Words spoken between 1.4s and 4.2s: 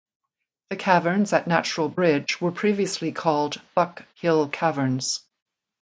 Natural Bridge were previously called Buck